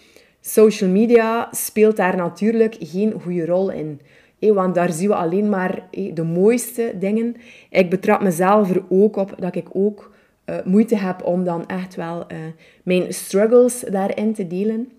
social 0.41 0.89
media 0.89 1.47
speelt 1.51 1.95
daar 1.97 2.15
natuurlijk 2.15 2.75
geen 2.79 3.21
goede 3.21 3.45
rol 3.45 3.71
in. 3.71 4.01
want 4.39 4.75
daar 4.75 4.91
zien 4.91 5.07
we 5.07 5.15
alleen 5.15 5.49
maar 5.49 5.87
de 6.13 6.23
mooiste 6.23 6.93
dingen. 6.99 7.35
Ik 7.69 7.89
betrap 7.89 8.21
mezelf 8.21 8.69
er 8.69 8.83
ook 8.89 9.15
op 9.15 9.35
dat 9.39 9.55
ik 9.55 9.67
ook 9.71 10.11
uh, 10.45 10.55
moeite 10.65 10.95
heb 10.95 11.23
om 11.23 11.43
dan 11.43 11.67
echt 11.67 11.95
wel 11.95 12.25
uh, 12.31 12.37
mijn 12.83 13.13
struggles 13.13 13.79
daarin 13.79 14.33
te 14.33 14.47
delen. 14.47 14.91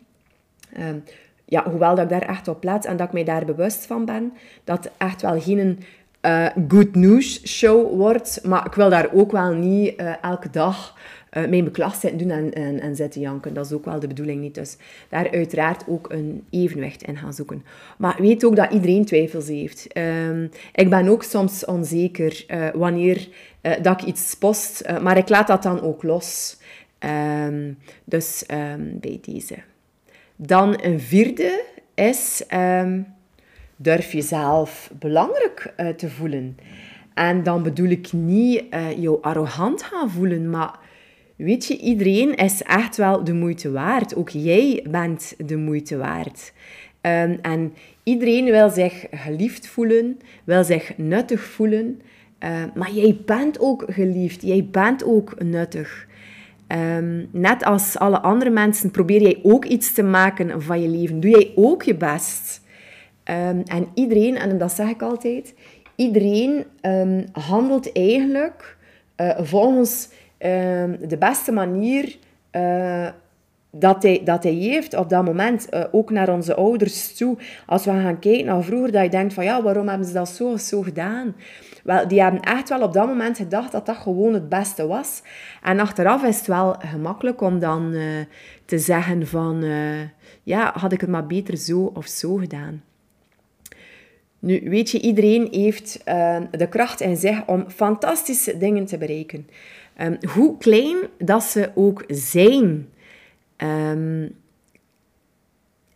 Um, 0.79 1.03
ja, 1.49 1.71
hoewel 1.71 1.95
dat 1.95 2.05
ik 2.05 2.11
daar 2.11 2.29
echt 2.29 2.49
op 2.49 2.61
plaats 2.61 2.87
en 2.87 2.97
dat 2.97 3.07
ik 3.07 3.13
mij 3.13 3.25
daar 3.25 3.45
bewust 3.45 3.87
van 3.87 4.05
ben, 4.05 4.33
dat 4.65 4.91
echt 4.97 5.23
wel 5.23 5.41
geen 5.41 5.79
uh, 6.23 6.47
good 6.69 6.95
news 6.95 7.47
show 7.47 7.97
wordt. 7.97 8.41
Maar 8.45 8.67
ik 8.67 8.75
wil 8.75 8.91
daar 8.91 9.09
ook 9.13 9.33
wel 9.33 9.53
niet 9.53 10.01
uh, 10.01 10.13
elke 10.23 10.51
dag 10.51 10.97
uh, 11.33 11.49
mijn 11.49 11.65
beklag 11.65 11.95
zitten 11.95 12.19
doen 12.19 12.31
en, 12.31 12.53
en, 12.53 12.81
en 12.81 12.97
zitten 12.97 13.21
janken. 13.21 13.55
Dat 13.55 13.67
is 13.67 13.73
ook 13.73 13.85
wel 13.85 14.01
de 14.01 14.07
bedoeling 14.07 14.41
niet. 14.41 14.55
Dus 14.55 14.77
daar 15.09 15.31
uiteraard 15.31 15.85
ook 15.87 16.13
een 16.13 16.45
evenwicht 16.51 17.03
in 17.03 17.17
gaan 17.17 17.33
zoeken. 17.33 17.65
Maar 17.99 18.17
weet 18.19 18.45
ook 18.45 18.57
dat 18.57 18.73
iedereen 18.73 19.05
twijfels 19.05 19.49
heeft. 19.49 19.87
Um, 19.97 20.51
ik 20.75 20.91
ben 20.91 21.09
ook 21.09 21.23
soms 21.23 21.65
onzeker 21.65 22.45
wanneer 22.75 23.29
dat 23.83 24.01
ik 24.01 24.07
iets 24.07 24.35
post. 24.35 24.85
maar 25.03 25.17
ik 25.17 25.29
laat 25.29 25.47
dat 25.47 25.63
dan 25.63 25.81
ook 25.81 26.03
los. 26.03 26.59
Um, 27.47 27.79
dus 28.05 28.45
um, 28.51 28.99
bij 29.01 29.19
deze. 29.23 29.55
Dan 30.41 30.79
een 30.83 31.01
vierde 31.01 31.65
is, 31.95 32.45
um, 32.55 33.07
durf 33.77 34.13
jezelf 34.13 34.91
belangrijk 34.99 35.73
uh, 35.77 35.89
te 35.89 36.11
voelen. 36.11 36.57
En 37.15 37.43
dan 37.43 37.63
bedoel 37.63 37.89
ik 37.89 38.13
niet 38.13 38.65
uh, 38.71 39.03
jou 39.03 39.19
arrogant 39.23 39.83
gaan 39.83 40.11
voelen, 40.11 40.51
maar 40.51 40.79
weet 41.37 41.67
je, 41.67 41.79
iedereen 41.79 42.35
is 42.35 42.63
echt 42.63 42.97
wel 42.97 43.25
de 43.25 43.33
moeite 43.33 43.71
waard. 43.71 44.17
Ook 44.17 44.29
jij 44.29 44.87
bent 44.91 45.35
de 45.47 45.57
moeite 45.57 45.97
waard. 45.97 46.53
Um, 47.01 47.39
en 47.43 47.75
iedereen 48.03 48.45
wil 48.45 48.71
zich 48.71 49.07
geliefd 49.11 49.67
voelen, 49.67 50.19
wil 50.45 50.65
zich 50.65 50.97
nuttig 50.97 51.41
voelen. 51.41 52.01
Uh, 52.45 52.65
maar 52.75 52.93
jij 52.93 53.17
bent 53.27 53.61
ook 53.61 53.85
geliefd, 53.89 54.43
jij 54.43 54.69
bent 54.71 55.05
ook 55.05 55.43
nuttig. 55.43 56.07
Um, 56.73 57.29
net 57.33 57.65
als 57.65 57.99
alle 57.99 58.21
andere 58.21 58.51
mensen 58.51 58.91
probeer 58.91 59.23
jij 59.23 59.41
ook 59.43 59.65
iets 59.65 59.93
te 59.93 60.03
maken 60.03 60.63
van 60.63 60.83
je 60.83 60.89
leven. 60.89 61.21
Doe 61.21 61.31
jij 61.31 61.53
ook 61.55 61.83
je 61.83 61.95
best. 61.95 62.61
Um, 63.25 63.63
en 63.65 63.89
iedereen, 63.95 64.37
en 64.37 64.59
dat 64.59 64.73
zeg 64.73 64.89
ik 64.89 65.03
altijd, 65.03 65.55
iedereen 65.97 66.65
um, 66.83 67.25
handelt 67.33 67.93
eigenlijk 67.93 68.77
uh, 69.17 69.39
volgens 69.41 70.09
de 70.39 71.17
beste 71.19 71.53
manier 71.53 72.17
uh, 72.53 73.09
dat 73.71 74.03
hij, 74.03 74.21
dat 74.25 74.43
hij 74.43 74.53
heeft 74.53 74.95
op 74.95 75.09
dat 75.09 75.25
moment. 75.25 75.67
Uh, 75.71 75.85
ook 75.91 76.11
naar 76.11 76.29
onze 76.29 76.55
ouders 76.55 77.17
toe. 77.17 77.37
Als 77.67 77.85
we 77.85 77.91
gaan 77.91 78.19
kijken 78.19 78.47
naar 78.47 78.63
vroeger, 78.63 78.93
dat 78.93 79.03
je 79.03 79.11
denkt 79.11 79.35
van 79.35 79.45
ja, 79.45 79.63
waarom 79.63 79.89
hebben 79.89 80.07
ze 80.07 80.13
dat 80.13 80.29
zo 80.29 80.53
of 80.53 80.61
zo 80.61 80.83
gedaan? 80.83 81.35
Wel, 81.89 82.09
die 82.09 82.23
hebben 82.23 82.41
echt 82.41 82.69
wel 82.69 82.83
op 82.83 82.93
dat 82.93 83.07
moment 83.07 83.37
gedacht 83.37 83.73
dat 83.73 83.87
dat 83.87 83.97
gewoon 83.97 84.35
het 84.35 84.49
beste 84.49 84.87
was. 84.87 85.23
En 85.63 85.81
achteraf 85.81 86.23
is 86.25 86.37
het 86.37 86.47
wel 86.47 86.75
gemakkelijk 86.79 87.41
om 87.41 87.59
dan 87.59 87.93
uh, 87.93 88.25
te 88.65 88.79
zeggen 88.79 89.27
van... 89.27 89.65
Uh, 89.65 90.01
ja, 90.43 90.73
had 90.79 90.93
ik 90.93 91.01
het 91.01 91.11
maar 91.11 91.27
beter 91.27 91.57
zo 91.57 91.93
of 91.95 92.07
zo 92.07 92.37
gedaan. 92.37 92.83
Nu, 94.39 94.61
weet 94.65 94.91
je, 94.91 95.01
iedereen 95.01 95.49
heeft 95.51 96.03
uh, 96.07 96.41
de 96.51 96.69
kracht 96.69 97.01
in 97.01 97.17
zich 97.17 97.47
om 97.47 97.71
fantastische 97.71 98.59
dingen 98.59 98.87
te 98.87 98.99
bereiken. 98.99 99.49
Um, 100.01 100.19
hoe 100.35 100.59
klein 100.59 100.97
dat 101.19 101.43
ze 101.43 101.71
ook 101.75 102.05
zijn. 102.09 102.89
Um, 103.57 104.35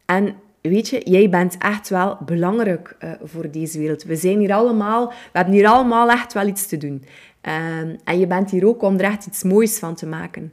en 0.05 0.35
weet 0.63 0.89
je, 0.89 1.01
jij 1.05 1.29
bent 1.29 1.57
echt 1.59 1.89
wel 1.89 2.19
belangrijk 2.25 2.97
uh, 3.01 3.13
voor 3.23 3.51
deze 3.51 3.79
wereld. 3.79 4.03
We 4.03 4.17
zijn 4.17 4.39
hier 4.39 4.53
allemaal, 4.53 5.09
we 5.09 5.15
hebben 5.33 5.55
hier 5.55 5.67
allemaal 5.67 6.11
echt 6.11 6.33
wel 6.33 6.47
iets 6.47 6.67
te 6.67 6.77
doen. 6.77 7.05
Um, 7.43 7.97
en 8.05 8.19
je 8.19 8.27
bent 8.27 8.51
hier 8.51 8.67
ook 8.67 8.83
om 8.83 8.99
er 8.99 9.05
echt 9.05 9.27
iets 9.27 9.43
moois 9.43 9.79
van 9.79 9.95
te 9.95 10.07
maken. 10.07 10.53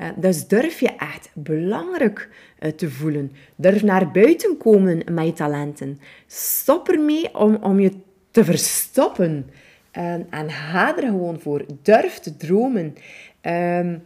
Uh, 0.00 0.06
dus 0.16 0.46
durf 0.46 0.80
je 0.80 0.88
echt 0.96 1.30
belangrijk 1.34 2.28
uh, 2.60 2.70
te 2.70 2.90
voelen. 2.90 3.32
Durf 3.56 3.82
naar 3.82 4.10
buiten 4.10 4.56
komen 4.56 5.02
met 5.12 5.26
je 5.26 5.32
talenten. 5.32 6.00
Stop 6.26 6.88
ermee 6.88 7.38
om, 7.38 7.54
om 7.54 7.80
je 7.80 7.92
te 8.30 8.44
verstoppen. 8.44 9.50
Um, 9.92 10.26
en 10.30 10.50
ga 10.50 10.96
er 10.96 11.02
gewoon 11.02 11.40
voor. 11.40 11.64
Durf 11.82 12.18
te 12.18 12.36
dromen. 12.36 12.94
Um, 13.42 14.02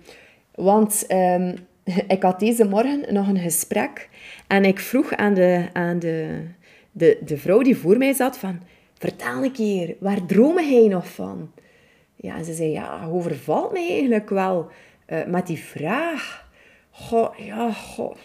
want 0.55 1.07
ik 2.09 2.23
had 2.23 2.41
deze 2.41 2.65
morgen 2.65 3.15
nog 3.15 3.29
een 3.29 3.39
gesprek 3.39 4.09
en 4.47 4.65
ik 4.65 4.81
vroeg 4.81 5.13
aan 5.13 5.35
de, 5.35 5.69
aan 5.73 5.99
de, 5.99 6.45
de, 6.93 7.19
de 7.25 7.39
vrouw 7.39 7.63
die 7.63 7.77
voor 7.77 7.99
mij 7.99 8.13
zat 8.13 8.39
van... 8.39 8.61
Vertel 8.99 9.45
een 9.45 9.53
keer, 9.53 9.97
waar 10.01 10.27
dromen 10.27 10.71
jij 10.71 10.89
nog 10.89 11.09
van? 11.09 11.51
Ja, 12.17 12.37
en 12.37 12.45
ze 12.45 12.53
zei, 12.53 12.71
ja, 12.71 13.07
overvalt 13.07 13.73
mij 13.73 13.91
eigenlijk 13.91 14.31
wel 14.31 14.71
uh, 15.09 15.25
met 15.25 15.47
die 15.47 15.59
vraag. 15.59 16.49
Goh, 16.91 17.39
ja, 17.39 17.73
goh. 17.73 18.17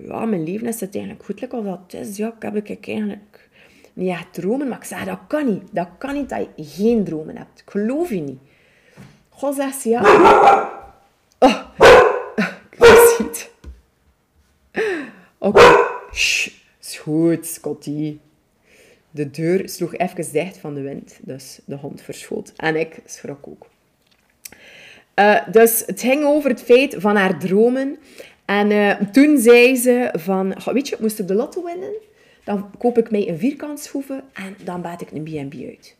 Ja, 0.00 0.24
mijn 0.24 0.44
leven 0.44 0.66
is 0.66 0.80
het 0.80 0.94
eigenlijk 0.94 1.24
goed 1.24 1.52
als 1.52 1.64
dat 1.64 2.00
is. 2.00 2.16
Ja, 2.16 2.26
ik 2.26 2.42
heb 2.42 2.56
ik 2.56 2.86
eigenlijk 2.86 3.48
niet 3.92 4.08
echt 4.08 4.32
dromen. 4.34 4.68
Maar 4.68 4.78
ik 4.78 4.84
zei, 4.84 5.04
dat 5.04 5.18
kan 5.26 5.46
niet. 5.46 5.62
Dat 5.70 5.88
kan 5.98 6.14
niet 6.14 6.28
dat 6.28 6.48
je 6.56 6.64
geen 6.64 7.04
dromen 7.04 7.36
hebt. 7.36 7.60
Ik 7.60 7.70
geloof 7.70 8.08
je 8.08 8.20
niet. 8.20 8.40
Goh, 9.28 9.54
zegt 9.54 9.80
ze, 9.80 9.88
ja. 9.88 10.79
Oké, 15.38 15.58
okay. 15.58 15.76
is 16.10 16.98
goed, 16.98 17.46
Scotty. 17.46 18.18
De 19.10 19.30
deur 19.30 19.68
sloeg 19.68 19.96
even 19.96 20.32
dicht 20.32 20.58
van 20.58 20.74
de 20.74 20.80
wind, 20.80 21.18
dus 21.22 21.60
de 21.64 21.76
hond 21.76 22.02
verschoot. 22.02 22.52
En 22.56 22.76
ik 22.76 22.98
schrok 23.04 23.46
ook. 23.48 23.66
Uh, 25.14 25.48
dus 25.52 25.82
het 25.86 26.00
ging 26.00 26.24
over 26.24 26.50
het 26.50 26.62
feit 26.62 26.94
van 26.98 27.16
haar 27.16 27.38
dromen. 27.38 27.98
En 28.44 28.70
uh, 28.70 29.00
toen 29.00 29.38
zei 29.38 29.76
ze 29.76 30.08
van, 30.12 30.54
weet 30.64 30.88
je, 30.88 30.96
moest 31.00 31.18
ik 31.18 31.28
de 31.28 31.34
lotto 31.34 31.64
winnen, 31.64 31.92
dan 32.44 32.70
koop 32.78 32.98
ik 32.98 33.10
mij 33.10 33.28
een 33.28 33.38
vierkantshoeve 33.38 34.22
en 34.32 34.56
dan 34.64 34.82
baat 34.82 35.00
ik 35.00 35.10
een 35.10 35.22
B&B 35.22 35.54
uit. 35.64 35.96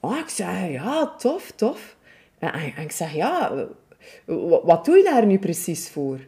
Oh, 0.00 0.18
ik 0.18 0.28
zei, 0.28 0.72
ja, 0.72 1.14
tof, 1.18 1.50
tof. 1.50 1.96
En, 2.38 2.52
en 2.52 2.82
ik 2.82 2.92
zeg, 2.92 3.14
ja, 3.14 3.66
wat 4.62 4.84
doe 4.84 4.96
je 4.96 5.04
daar 5.04 5.26
nu 5.26 5.38
precies 5.38 5.88
voor? 5.88 6.18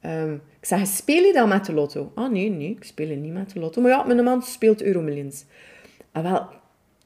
Ehm, 0.00 0.32
ik 0.34 0.66
zeg, 0.66 0.86
speel 0.86 1.22
je 1.22 1.32
dan 1.32 1.48
met 1.48 1.66
de 1.66 1.72
lotto? 1.72 2.12
Ah, 2.14 2.30
nee, 2.30 2.50
nee, 2.50 2.70
ik 2.70 2.84
speel 2.84 3.16
niet 3.16 3.32
met 3.32 3.52
de 3.52 3.60
lotto. 3.60 3.80
Maar 3.80 3.90
ja, 3.90 4.02
mijn 4.02 4.24
man 4.24 4.42
speelt 4.42 4.82
Euromillions. 4.82 5.44
En 6.12 6.22
wel, 6.22 6.46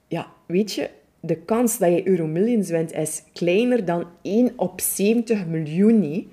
ja, 0.09 0.26
weet 0.47 0.73
je, 0.73 0.90
de 1.21 1.37
kans 1.37 1.78
dat 1.78 1.92
je 1.92 2.09
Euromillions 2.09 2.71
wint 2.71 2.92
is 2.92 3.23
kleiner 3.33 3.85
dan 3.85 4.06
1 4.23 4.52
op 4.56 4.80
70 4.80 5.47
miljoen. 5.47 6.30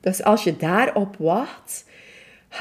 Dus 0.00 0.24
als 0.24 0.44
je 0.44 0.56
daarop 0.56 1.16
wacht, 1.16 1.84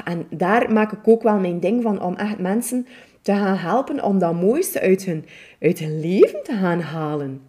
en 0.06 0.28
daar 0.30 0.72
maak 0.72 0.92
ik 0.92 1.08
ook 1.08 1.24
wel 1.24 1.40
mijn 1.40 1.60
ding 1.60 1.84
van 1.84 2.02
om 2.02 2.16
echt 2.16 2.40
mensen 2.40 2.88
te 3.22 3.32
gaan 3.32 3.58
helpen 3.58 4.04
om 4.04 4.20
dat 4.20 4.34
mooiste 4.34 4.82
uit 4.82 5.04
hun, 5.04 5.26
uit 5.60 5.80
hun 5.80 6.00
leven 6.00 6.44
te 6.44 6.54
gaan 6.54 6.82
halen. 6.82 7.42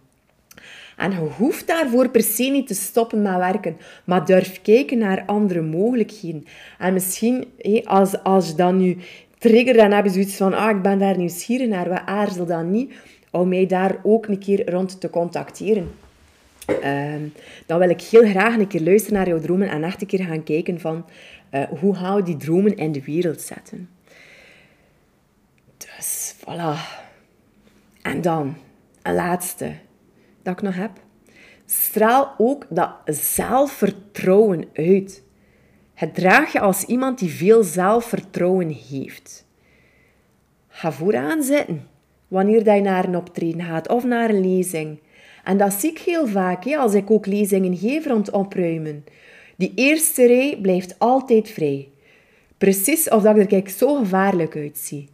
En 1.01 1.11
je 1.11 1.17
hoeft 1.37 1.67
daarvoor 1.67 2.09
per 2.09 2.23
se 2.23 2.43
niet 2.43 2.67
te 2.67 2.73
stoppen 2.73 3.21
met 3.21 3.35
werken, 3.35 3.77
maar 4.03 4.25
durf 4.25 4.61
kijken 4.61 4.97
naar 4.97 5.23
andere 5.25 5.61
mogelijkheden. 5.61 6.45
En 6.77 6.93
misschien, 6.93 7.47
als, 7.83 8.23
als 8.23 8.47
je 8.47 8.55
dan 8.55 8.77
nu 8.77 8.97
trigger, 9.37 9.73
dan 9.73 9.91
heb 9.91 10.05
je 10.05 10.11
zoiets 10.11 10.35
van, 10.35 10.53
ah, 10.53 10.69
ik 10.69 10.81
ben 10.81 10.99
daar 10.99 11.17
nieuwsgierig 11.17 11.67
naar, 11.67 11.89
wat 11.89 12.01
aarzel 12.05 12.45
dan 12.45 12.71
niet, 12.71 12.93
om 13.31 13.47
mij 13.47 13.65
daar 13.65 13.99
ook 14.03 14.27
een 14.27 14.39
keer 14.39 14.69
rond 14.69 14.99
te 14.99 15.09
contacteren. 15.09 15.91
Ehm, 16.65 17.21
dan 17.65 17.79
wil 17.79 17.89
ik 17.89 18.01
heel 18.01 18.29
graag 18.29 18.57
een 18.57 18.67
keer 18.67 18.81
luisteren 18.81 19.17
naar 19.17 19.27
jouw 19.27 19.39
dromen 19.39 19.69
en 19.69 19.83
echt 19.83 20.01
een 20.01 20.07
keer 20.07 20.23
gaan 20.23 20.43
kijken 20.43 20.79
van 20.79 21.05
uh, 21.51 21.63
hoe 21.79 21.95
gaan 21.95 22.15
we 22.15 22.23
die 22.23 22.37
dromen 22.37 22.75
in 22.75 22.91
de 22.91 23.03
wereld 23.03 23.41
zetten. 23.41 23.89
Dus, 25.77 26.35
voilà. 26.39 26.99
En 28.01 28.21
dan, 28.21 28.55
een 29.01 29.15
laatste 29.15 29.71
dat 30.43 30.53
ik 30.53 30.61
nog 30.61 30.75
heb. 30.75 30.91
Straal 31.65 32.35
ook 32.37 32.65
dat 32.69 32.91
zelfvertrouwen 33.05 34.69
uit. 34.73 35.23
Het 35.93 36.15
draag 36.15 36.51
je 36.51 36.59
als 36.59 36.83
iemand 36.83 37.19
die 37.19 37.29
veel 37.29 37.63
zelfvertrouwen 37.63 38.69
heeft. 38.69 39.45
Ga 40.67 40.91
vooraan 40.91 41.43
zitten 41.43 41.87
wanneer 42.27 42.73
je 42.73 42.81
naar 42.81 43.05
een 43.05 43.15
optreden 43.15 43.61
gaat 43.61 43.87
of 43.87 44.03
naar 44.03 44.29
een 44.29 44.55
lezing. 44.55 44.99
En 45.43 45.57
dat 45.57 45.73
zie 45.73 45.91
ik 45.91 45.99
heel 45.99 46.27
vaak 46.27 46.63
hè, 46.63 46.77
als 46.77 46.93
ik 46.93 47.11
ook 47.11 47.25
lezingen 47.25 47.77
geef 47.77 48.05
rond 48.05 48.31
opruimen. 48.31 49.03
Die 49.55 49.71
eerste 49.75 50.27
rij 50.27 50.57
blijft 50.61 50.95
altijd 50.97 51.49
vrij. 51.49 51.89
Precies 52.57 53.09
of 53.09 53.23
dat 53.23 53.37
ik 53.37 53.51
er 53.51 53.69
zo 53.69 53.95
gevaarlijk 53.95 54.55
uitzie. 54.55 55.09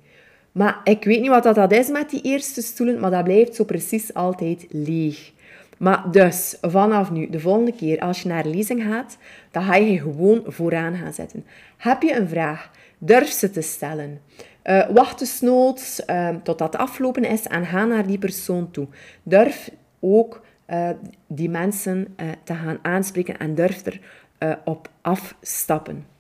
Maar 0.58 0.80
ik 0.84 1.04
weet 1.04 1.22
niet 1.22 1.30
wat 1.30 1.56
dat 1.56 1.72
is 1.72 1.90
met 1.90 2.10
die 2.10 2.22
eerste 2.22 2.62
stoelen, 2.62 3.00
maar 3.00 3.12
dat 3.12 3.24
blijft 3.24 3.56
zo 3.56 3.64
precies 3.64 4.14
altijd 4.14 4.66
leeg. 4.70 5.32
Maar 5.78 6.12
dus, 6.12 6.58
vanaf 6.62 7.12
nu, 7.12 7.30
de 7.30 7.40
volgende 7.40 7.74
keer 7.74 8.00
als 8.00 8.22
je 8.22 8.28
naar 8.28 8.46
lezing 8.46 8.84
gaat, 8.84 9.18
dan 9.52 9.64
ga 9.64 9.76
je 9.76 10.00
gewoon 10.00 10.44
vooraan 10.46 10.96
gaan 10.96 11.14
zetten. 11.14 11.46
Heb 11.78 12.02
je 12.02 12.16
een 12.16 12.28
vraag? 12.28 12.72
Durf 12.98 13.28
ze 13.28 13.50
te 13.50 13.62
stellen. 13.62 14.22
Uh, 14.64 14.90
wacht 14.90 15.20
dus 15.20 15.42
noods 15.42 16.02
uh, 16.08 16.30
totdat 16.44 16.74
het 16.74 16.82
afgelopen 16.82 17.24
is 17.24 17.48
en 17.48 17.66
ga 17.66 17.86
naar 17.86 18.08
die 18.08 18.18
persoon 18.18 18.72
toe. 18.72 18.88
Durf 19.24 19.70
ook 20.00 20.42
uh, 20.70 20.90
die 21.28 21.50
mensen 21.50 22.16
uh, 22.18 22.28
te 22.44 22.54
gaan 22.54 22.80
aanspreken 22.82 23.38
en 23.38 23.56
durf 23.56 23.86
er 23.86 24.00
op 24.66 24.90
afstappen. 25.02 26.17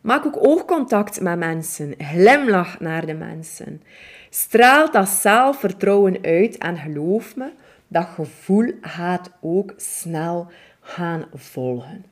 Maak 0.00 0.26
ook 0.26 0.46
oogcontact 0.46 1.20
met 1.20 1.38
mensen. 1.38 1.94
Glimlach 1.98 2.80
naar 2.80 3.06
de 3.06 3.14
mensen. 3.14 3.82
Straal 4.30 4.90
dat 4.90 5.08
zelfvertrouwen 5.08 6.18
uit 6.22 6.58
en 6.58 6.76
geloof 6.76 7.36
me, 7.36 7.50
dat 7.88 8.06
gevoel 8.14 8.72
gaat 8.80 9.30
ook 9.40 9.74
snel 9.76 10.46
gaan 10.80 11.24
volgen. 11.34 12.04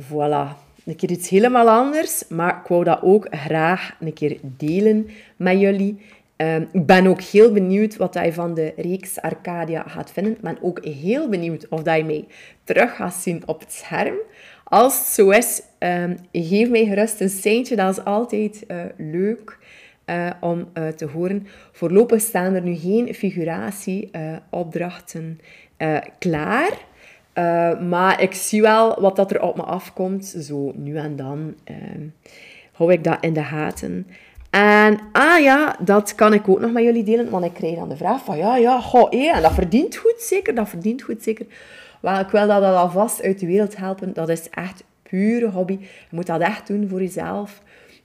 Voilà. 0.00 0.64
Een 0.84 0.96
keer 0.96 1.10
iets 1.10 1.28
helemaal 1.28 1.68
anders, 1.68 2.28
maar 2.28 2.60
ik 2.62 2.68
wou 2.68 2.84
dat 2.84 3.02
ook 3.02 3.26
graag 3.30 3.96
een 4.00 4.12
keer 4.12 4.38
delen 4.42 5.10
met 5.36 5.60
jullie. 5.60 6.00
Ehm, 6.36 6.64
ik 6.72 6.86
ben 6.86 7.06
ook 7.06 7.20
heel 7.20 7.52
benieuwd 7.52 7.96
wat 7.96 8.14
je 8.14 8.32
van 8.32 8.54
de 8.54 8.72
reeks 8.76 9.20
Arcadia 9.20 9.82
gaat 9.86 10.10
vinden. 10.10 10.32
Ik 10.32 10.40
ben 10.40 10.58
ook 10.60 10.84
heel 10.84 11.28
benieuwd 11.28 11.68
of 11.68 11.82
dat 11.82 11.96
je 11.96 12.04
mij 12.04 12.24
terug 12.64 12.96
gaat 12.96 13.14
zien 13.14 13.42
op 13.46 13.60
het 13.60 13.72
scherm. 13.72 14.14
Als 14.68 14.98
het 14.98 15.06
zo 15.06 15.30
is, 15.30 15.62
geef 16.32 16.68
mij 16.68 16.84
gerust 16.84 17.20
een 17.20 17.28
seintje. 17.28 17.76
Dat 17.76 17.98
is 17.98 18.04
altijd 18.04 18.64
uh, 18.68 18.80
leuk 18.96 19.58
uh, 20.06 20.30
om 20.40 20.68
uh, 20.74 20.88
te 20.88 21.06
horen. 21.06 21.46
Voorlopig 21.72 22.20
staan 22.20 22.54
er 22.54 22.62
nu 22.62 22.74
geen 22.74 23.14
figuratieopdrachten 23.14 25.40
klaar. 26.18 26.70
maar 27.88 28.22
ik 28.22 28.34
zie 28.34 28.62
wel 28.62 29.00
wat 29.00 29.16
dat 29.16 29.30
er 29.30 29.42
op 29.42 29.56
me 29.56 29.62
afkomt. 29.62 30.26
Zo 30.26 30.72
nu 30.76 30.96
en 30.96 31.16
dan 31.16 31.54
hou 32.72 32.92
ik 32.92 33.04
dat 33.04 33.18
in 33.20 33.32
de 33.32 33.42
gaten. 33.42 34.06
En 34.50 34.98
ah 35.12 35.42
ja, 35.42 35.76
dat 35.80 36.14
kan 36.14 36.32
ik 36.32 36.48
ook 36.48 36.60
nog 36.60 36.72
met 36.72 36.82
jullie 36.82 37.04
delen, 37.04 37.30
want 37.30 37.44
ik 37.44 37.54
krijg 37.54 37.76
dan 37.76 37.88
de 37.88 37.96
vraag 37.96 38.24
van 38.24 38.38
ja, 38.38 38.56
ja, 38.56 38.80
hé, 39.10 39.30
en 39.34 39.42
dat 39.42 39.52
verdient 39.52 39.96
goed 39.96 40.16
zeker, 40.18 40.54
dat 40.54 40.68
verdient 40.68 41.02
goed 41.02 41.22
zeker. 41.22 41.46
Wel, 42.06 42.18
ik 42.18 42.28
wil 42.28 42.46
dat 42.46 42.62
alvast 42.62 43.22
uit 43.22 43.40
de 43.40 43.46
wereld 43.46 43.76
helpen. 43.76 44.12
Dat 44.12 44.28
is 44.28 44.50
echt 44.50 44.84
pure 45.02 45.50
hobby. 45.50 45.78
Je 45.80 45.86
moet 46.10 46.26
dat 46.26 46.40
echt 46.40 46.66
doen 46.66 46.88
voor 46.88 47.00
jezelf. 47.00 47.62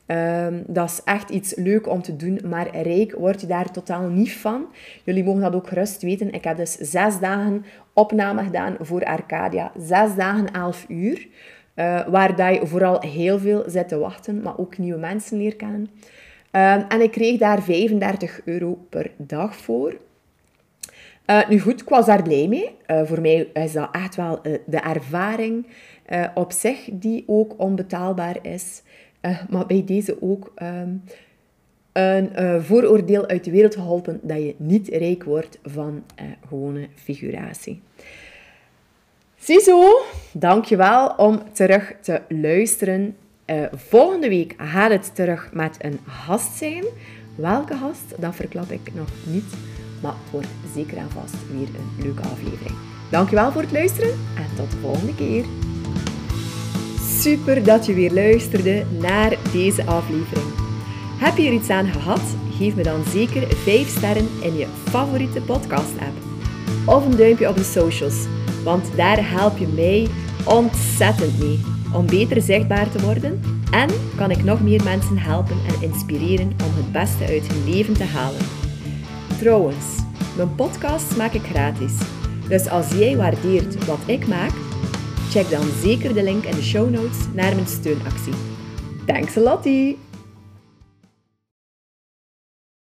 Um, 0.08 0.64
dat 0.68 0.90
is 0.90 1.02
echt 1.04 1.30
iets 1.30 1.56
leuk 1.56 1.88
om 1.88 2.02
te 2.02 2.16
doen, 2.16 2.40
maar 2.46 2.82
rijk 2.82 3.16
word 3.18 3.42
je 3.42 3.48
daar 3.48 3.72
totaal 3.72 4.08
niet 4.08 4.34
van. 4.34 4.66
Jullie 5.04 5.24
mogen 5.24 5.42
dat 5.42 5.56
ook 5.56 5.68
gerust 5.68 6.02
weten. 6.02 6.32
Ik 6.32 6.44
heb 6.44 6.58
dus 6.58 6.74
zes 6.74 7.20
dagen 7.20 7.66
opname 7.94 8.44
gedaan 8.44 8.76
voor 8.80 9.04
Arcadia. 9.04 9.72
Zes 9.80 10.16
dagen, 10.16 10.54
elf 10.54 10.86
uur. 10.88 11.28
Uh, 11.76 12.08
waar 12.08 12.36
dat 12.36 12.54
je 12.54 12.68
vooral 12.68 13.02
heel 13.02 13.40
veel 13.40 13.64
zit 13.68 13.88
te 13.88 13.98
wachten, 13.98 14.42
maar 14.42 14.58
ook 14.58 14.78
nieuwe 14.78 15.00
mensen 15.00 15.38
leert 15.38 15.56
kennen. 15.56 15.90
Um, 16.52 16.86
en 16.88 17.02
ik 17.02 17.12
kreeg 17.12 17.40
daar 17.40 17.62
35 17.62 18.42
euro 18.46 18.86
per 18.90 19.12
dag 19.18 19.56
voor. 19.56 19.98
Uh, 21.26 21.50
nu 21.50 21.60
goed, 21.60 21.82
ik 21.82 21.90
was 21.90 22.06
daar 22.06 22.22
blij 22.22 22.48
mee. 22.48 22.76
Uh, 22.88 23.02
voor 23.04 23.22
mij 23.22 23.50
is 23.54 23.72
dat 23.72 23.90
echt 23.92 24.16
wel 24.16 24.40
uh, 24.44 24.58
de 24.66 24.80
ervaring 24.80 25.66
op 26.34 26.52
zich 26.52 26.90
die 26.92 27.24
ook 27.28 27.54
onbetaalbaar 27.58 28.38
is. 28.42 28.82
maar 29.50 29.66
bij 29.66 29.84
deze 29.86 30.22
ook 30.22 30.54
um, 30.64 31.04
een 31.92 32.62
vooroordeel 32.64 33.28
uit 33.28 33.44
de 33.44 33.52
wereld 33.52 33.76
geholpen 33.76 34.20
dat 34.24 34.38
je 34.38 34.56
niet 34.58 34.88
rijk 34.88 35.24
wordt 35.24 35.60
van 35.64 36.04
gewone 36.48 36.88
figuratie. 36.96 37.82
Ziezo, 39.36 40.02
dankjewel 40.32 41.08
om 41.08 41.42
terug 41.52 41.94
te 42.02 42.22
luisteren. 42.28 43.16
volgende 43.72 44.30
week 44.30 44.54
gaat 44.58 44.92
het 44.92 45.16
terug 45.16 45.54
met 45.54 45.76
een 45.80 46.00
gast 46.08 46.58
zijn. 46.58 46.84
Welke 47.36 47.76
gast, 47.76 48.22
dat 48.22 48.36
verklap 48.36 48.72
ik 48.72 48.94
nog 48.94 49.10
niet. 49.26 49.54
Maar 50.02 50.14
wordt 50.32 50.48
zeker 50.76 50.98
en 50.98 51.10
vast 51.10 51.36
weer 51.52 51.68
een 51.68 52.04
leuke 52.04 52.22
aflevering. 52.22 52.76
Dankjewel 53.10 53.52
voor 53.52 53.62
het 53.62 53.72
luisteren 53.72 54.10
en 54.36 54.56
tot 54.56 54.72
de 54.72 54.78
volgende 54.78 55.16
keer. 55.16 55.46
Super 57.20 57.64
dat 57.64 57.86
je 57.86 57.94
weer 57.94 58.14
luisterde 58.14 58.86
naar 59.00 59.38
deze 59.52 59.86
aflevering. 59.86 60.48
Heb 61.20 61.38
je 61.38 61.48
er 61.48 61.54
iets 61.54 61.70
aan 61.70 61.92
gehad? 61.92 62.22
Geef 62.58 62.76
me 62.76 62.84
dan 62.84 63.04
zeker 63.10 63.56
5 63.56 63.88
sterren 63.88 64.28
in 64.42 64.58
je 64.58 64.68
favoriete 64.84 65.42
podcast-app. 65.42 66.18
Of 66.86 67.06
een 67.06 67.18
duimpje 67.18 67.50
op 67.50 67.56
de 67.56 67.64
socials, 67.64 68.26
want 68.64 68.96
daar 68.96 69.30
help 69.30 69.58
je 69.58 69.68
mij 69.68 70.08
ontzettend 70.46 71.40
mee 71.40 71.60
om 71.94 72.06
beter 72.06 72.42
zichtbaar 72.42 72.92
te 72.92 73.02
worden 73.02 73.42
en 73.72 73.90
kan 74.16 74.32
ik 74.32 74.44
nog 74.44 74.62
meer 74.62 74.84
mensen 74.84 75.18
helpen 75.18 75.58
en 75.68 75.90
inspireren 75.90 76.48
om 76.50 76.76
het 76.76 76.92
beste 76.92 77.26
uit 77.26 77.48
hun 77.48 77.74
leven 77.74 77.94
te 77.94 78.04
halen. 78.04 78.61
Trouwens, 79.42 79.86
mijn 80.36 80.56
podcast 80.56 81.18
maak 81.18 81.34
ik 81.34 81.42
gratis. 81.42 81.94
Dus 82.48 82.70
als 82.70 82.92
jij 82.92 83.18
waardeert 83.18 83.86
wat 83.86 84.00
ik 84.06 84.28
maak, 84.28 84.52
check 85.30 85.50
dan 85.50 85.66
zeker 85.84 86.14
de 86.14 86.24
link 86.24 86.44
in 86.44 86.56
de 86.56 86.62
show 86.62 86.90
notes 86.90 87.18
naar 87.34 87.56
mijn 87.56 87.68
steunactie. 87.68 88.34
Thanks 89.06 89.38
a 89.38 89.42
lot! 89.42 89.68